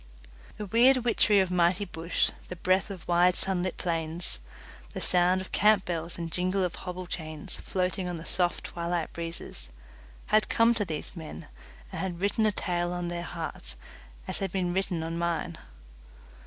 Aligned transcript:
The 0.57 0.65
weird 0.65 0.97
witchery 1.05 1.39
of 1.41 1.51
mighty 1.51 1.85
bush, 1.85 2.31
the 2.47 2.55
breath 2.55 2.89
of 2.89 3.07
wide 3.07 3.35
sunlit 3.35 3.77
plains, 3.77 4.39
the 4.95 4.99
sound 4.99 5.41
of 5.41 5.51
camp 5.51 5.85
bells 5.85 6.17
and 6.17 6.31
jingle 6.31 6.63
of 6.63 6.73
hobble 6.73 7.05
chains, 7.05 7.57
floating 7.57 8.07
on 8.07 8.17
the 8.17 8.25
soft 8.25 8.63
twilight 8.63 9.13
breezes, 9.13 9.69
had 10.33 10.49
come 10.49 10.73
to 10.73 10.85
these 10.85 11.15
men 11.15 11.47
and 11.91 12.01
had 12.01 12.19
written 12.19 12.47
a 12.47 12.51
tale 12.51 12.91
on 12.91 13.09
their 13.09 13.21
hearts 13.21 13.77
as 14.27 14.39
had 14.39 14.51
been 14.51 14.73
written 14.73 15.03
on 15.03 15.19
mine. 15.19 15.59